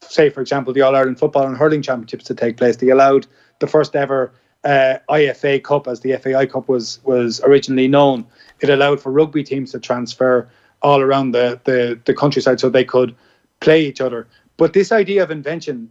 [0.01, 2.77] say, for example, the All Ireland Football and Hurling Championships to take place.
[2.77, 3.27] They allowed
[3.59, 4.31] the first ever
[4.63, 8.25] uh, IFA Cup, as the FAI Cup was was originally known.
[8.61, 10.49] It allowed for rugby teams to transfer
[10.81, 13.15] all around the, the, the countryside so they could
[13.59, 14.27] play each other.
[14.57, 15.89] But this idea of invention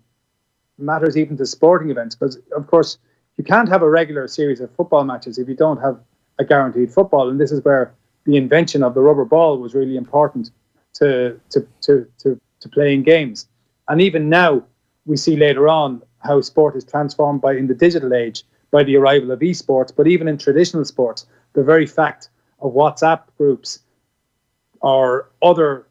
[0.79, 2.99] matters even to sporting events because, of course,
[3.39, 5.99] you can't have a regular series of football matches if you don't have
[6.39, 7.31] a guaranteed football.
[7.31, 10.51] And this is where the invention of the rubber ball was really important
[10.95, 13.47] to, to, to, to, to playing games.
[13.89, 14.65] And even now,
[15.07, 18.97] we see later on how sport is transformed by in the digital age by the
[18.97, 21.25] arrival of esports, but even in traditional sports,
[21.55, 22.29] the very fact
[22.61, 23.79] of WhatsApp groups
[24.81, 25.87] or other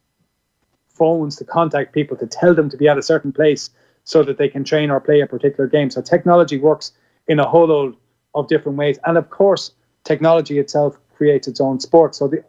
[0.89, 3.69] phones to contact people to tell them to be at a certain place
[4.03, 5.89] so that they can train or play a particular game.
[5.89, 6.91] So technology works
[7.27, 7.95] in a whole load
[8.33, 8.99] of different ways.
[9.05, 9.71] And of course,
[10.03, 12.15] technology itself creates its own sport.
[12.15, 12.43] So the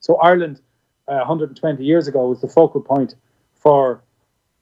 [0.00, 0.60] so Ireland
[1.08, 3.14] uh, 120 years ago was the focal point
[3.54, 4.02] for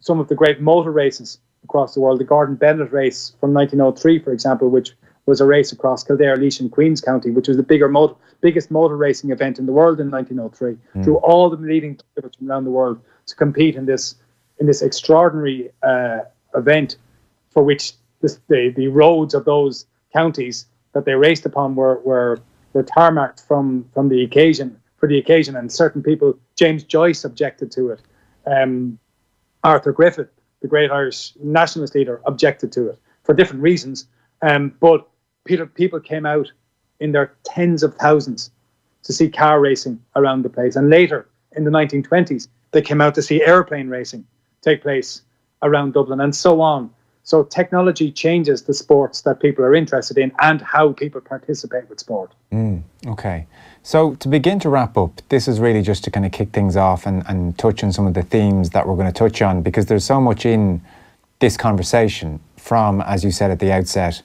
[0.00, 2.20] some of the great motor races across the world.
[2.20, 4.92] The Gordon Bennett race from 1903, for example, which
[5.26, 8.70] was a race across Kildare, Laois, and Queens County, which was the bigger motor, biggest
[8.70, 10.76] motor racing event in the world in 1903.
[11.00, 11.04] Mm.
[11.04, 14.16] Drew all the leading drivers from around the world to compete in this
[14.60, 16.20] in this extraordinary uh,
[16.54, 16.96] event,
[17.50, 22.40] for which this, the the roads of those counties that they raced upon were were
[22.72, 27.70] were tarmacked from from the occasion for the occasion, and certain people, James Joyce objected
[27.72, 28.00] to it.
[28.46, 28.98] Um,
[29.62, 30.30] Arthur Griffith,
[30.62, 34.06] the great Irish nationalist leader, objected to it for different reasons.
[34.40, 35.06] Um, but
[35.44, 36.50] people, people came out
[37.00, 38.50] in their tens of thousands
[39.02, 40.74] to see car racing around the place.
[40.74, 44.24] And later, in the 1920s, they came out to see airplane racing
[44.62, 45.20] take place
[45.62, 46.88] around Dublin and so on.
[47.24, 51.98] So technology changes the sports that people are interested in and how people participate with
[51.98, 52.32] sport.
[52.52, 53.46] Mm, okay.
[53.82, 56.76] So to begin to wrap up, this is really just to kind of kick things
[56.76, 59.62] off and, and touch on some of the themes that we're going to touch on
[59.62, 60.82] because there's so much in
[61.38, 64.20] this conversation from, as you said at the outset,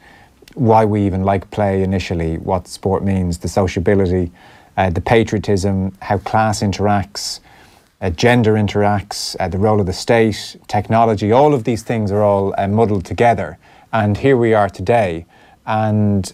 [0.55, 4.29] why we even like play initially, what sport means, the sociability,
[4.75, 7.39] uh, the patriotism, how class interacts,
[8.01, 12.23] uh, gender interacts, uh, the role of the state, technology, all of these things are
[12.23, 13.57] all uh, muddled together.
[13.91, 15.25] And here we are today.
[15.65, 16.31] And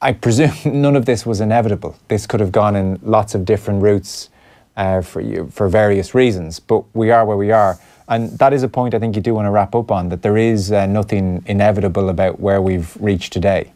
[0.00, 1.96] I presume none of this was inevitable.
[2.08, 4.30] This could have gone in lots of different routes
[4.76, 6.60] uh, for you for various reasons.
[6.60, 7.78] But we are where we are.
[8.08, 10.22] And that is a point I think you do want to wrap up on that
[10.22, 13.72] there is uh, nothing inevitable about where we've reached today.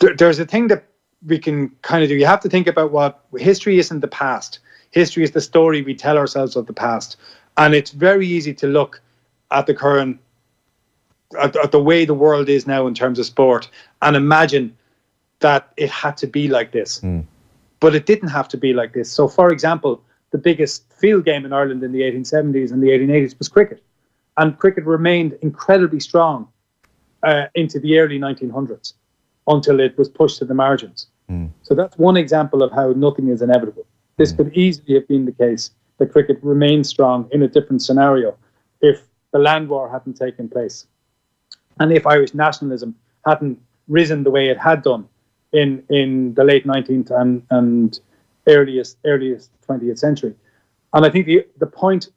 [0.00, 0.84] There, there's a thing that
[1.26, 2.16] we can kind of do.
[2.16, 4.58] You have to think about what history isn't the past.
[4.90, 7.16] History is the story we tell ourselves of the past.
[7.56, 9.00] And it's very easy to look
[9.50, 10.18] at the current,
[11.40, 13.68] at, at the way the world is now in terms of sport
[14.02, 14.76] and imagine
[15.40, 17.00] that it had to be like this.
[17.00, 17.24] Mm.
[17.80, 19.10] But it didn't have to be like this.
[19.10, 23.38] So, for example, the biggest field game in Ireland in the 1870s and the 1880s
[23.38, 23.82] was cricket.
[24.36, 26.48] And cricket remained incredibly strong
[27.22, 28.94] uh, into the early 1900s
[29.46, 31.06] until it was pushed to the margins.
[31.30, 31.50] Mm.
[31.62, 33.86] So that's one example of how nothing is inevitable.
[34.20, 38.36] This could easily have been the case that cricket remained strong in a different scenario
[38.82, 39.00] if
[39.32, 40.86] the land war hadn't taken place
[41.78, 42.94] and if Irish nationalism
[43.24, 43.58] hadn't
[43.88, 45.08] risen the way it had done
[45.52, 48.00] in, in the late 19th and, and
[48.46, 50.34] earliest earliest 20th century.
[50.92, 52.10] And I think the the point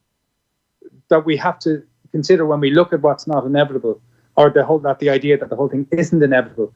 [1.07, 4.01] that we have to consider when we look at what's not inevitable,
[4.35, 6.73] or the whole that the idea that the whole thing isn't inevitable,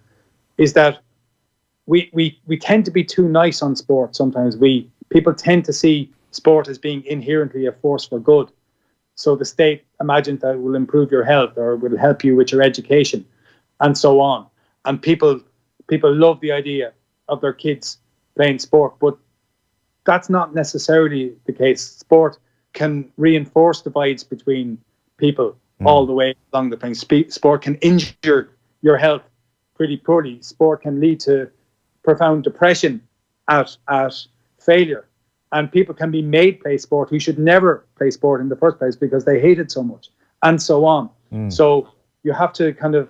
[0.57, 0.99] is that
[1.85, 4.15] we we we tend to be too nice on sport.
[4.15, 8.51] Sometimes we people tend to see sport as being inherently a force for good.
[9.15, 12.51] So the state imagines that it will improve your health or will help you with
[12.51, 13.25] your education,
[13.79, 14.47] and so on.
[14.85, 15.41] And people
[15.87, 16.93] people love the idea
[17.27, 17.97] of their kids
[18.35, 19.17] playing sport, but
[20.05, 21.81] that's not necessarily the case.
[21.81, 22.37] Sport
[22.73, 24.77] can reinforce divides between
[25.17, 25.85] people mm.
[25.87, 26.95] all the way along the plane.
[26.95, 28.49] Sport can injure
[28.81, 29.23] your health
[29.75, 30.41] pretty poorly.
[30.41, 31.49] Sport can lead to
[32.03, 33.01] profound depression
[33.47, 34.13] at at
[34.67, 35.03] failure.
[35.51, 38.77] And people can be made play sport who should never play sport in the first
[38.77, 40.09] place because they hate it so much,
[40.43, 41.09] and so on.
[41.31, 41.51] Mm.
[41.51, 41.89] So
[42.23, 43.07] you have to kind of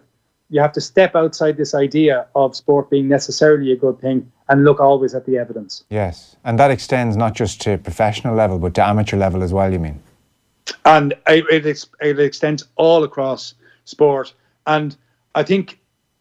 [0.50, 4.64] you have to step outside this idea of sport being necessarily a good thing and
[4.64, 5.84] look always at the evidence.
[5.90, 9.74] Yes, and that extends not just to professional level, but to amateur level as well.
[9.74, 10.00] You mean?
[10.86, 13.56] And it, it, it extends all across
[13.86, 14.34] sport.
[14.68, 14.96] And
[15.34, 15.80] I think,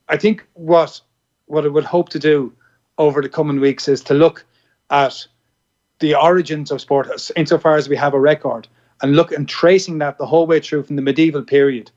[0.08, 1.00] I think what
[1.46, 2.52] what I would hope to do
[2.98, 4.45] over the coming weeks is to look
[4.90, 5.26] at
[5.98, 8.68] the origins of sport insofar as we have a record
[9.02, 11.90] and look and tracing that the whole way through from the medieval period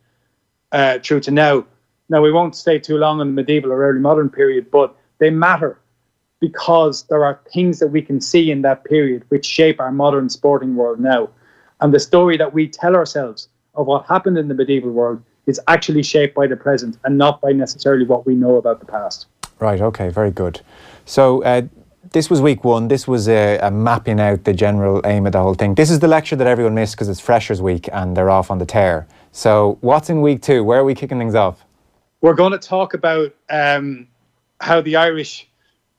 [0.71, 1.65] uh, through to now.
[2.09, 5.29] Now we won't stay too long on the medieval or early modern period, but they
[5.29, 5.79] matter
[6.39, 10.29] because there are things that we can see in that period which shape our modern
[10.29, 11.29] sporting world now.
[11.81, 15.59] And the story that we tell ourselves of what happened in the medieval world is
[15.67, 19.27] actually shaped by the present and not by necessarily what we know about the past.
[19.59, 20.61] Right, okay, very good.
[21.05, 21.63] So, uh,
[22.11, 22.87] this was week one.
[22.87, 25.75] This was a, a, mapping out the general aim of the whole thing.
[25.75, 28.57] This is the lecture that everyone missed because it's Freshers Week and they're off on
[28.57, 29.07] the tear.
[29.31, 30.63] So, what's in week two?
[30.63, 31.63] Where are we kicking things off?
[32.21, 34.07] We're going to talk about um,
[34.59, 35.47] how the Irish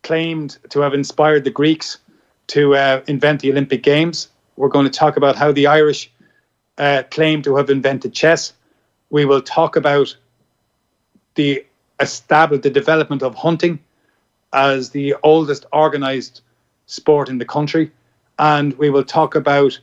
[0.03, 1.99] claimed to have inspired the Greeks
[2.49, 4.29] to uh, invent the Olympic Games.
[4.57, 6.11] We're going to talk about how the Irish
[6.79, 8.53] uh, claim to have invented chess.
[9.11, 10.17] We will talk about
[11.37, 11.65] the
[12.01, 13.79] established the development of hunting
[14.53, 16.43] as the oldest organized
[16.87, 17.91] sport in the country,
[18.39, 19.79] and we will talk about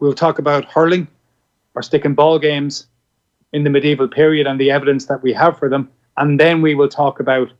[0.00, 1.08] we'll talk about hurling
[1.74, 2.86] or stick and ball games
[3.52, 6.74] in the medieval period and the evidence that we have for them, and then we
[6.74, 7.50] will talk about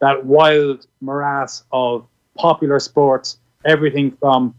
[0.00, 4.54] that wild morass of popular sports, everything from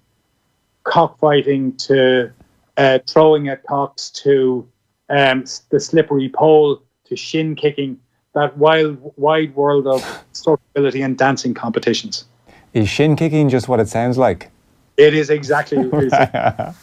[0.84, 2.32] cockfighting to
[2.78, 4.68] uh, throwing at cocks to
[5.10, 8.00] um, the slippery pole to shin kicking,
[8.34, 10.02] that wild, wide world of
[10.46, 12.26] sortability and dancing competitions.
[12.74, 14.52] Is shin kicking just what it sounds like?
[14.98, 15.78] It is exactly.
[15.92, 16.74] a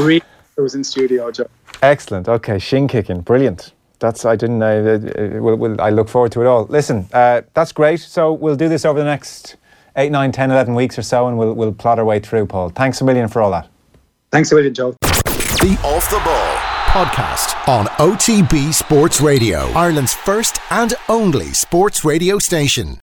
[0.00, 0.20] real
[0.56, 1.48] was in studio, Joe.
[1.82, 2.28] Excellent.
[2.28, 4.62] Okay, shin kicking, brilliant that's I didn't.
[4.62, 6.64] Uh, we'll, we'll, I look forward to it all.
[6.66, 8.00] Listen, uh, that's great.
[8.00, 9.56] So we'll do this over the next
[9.96, 12.46] 8, 9, 10, 11 weeks or so, and we'll we'll plot our way through.
[12.46, 13.68] Paul, thanks a million for all that.
[14.30, 14.92] Thanks a million, Joe.
[15.02, 16.57] The Off the Ball
[16.88, 22.98] podcast on OTB Sports Radio, Ireland's first and only sports radio station.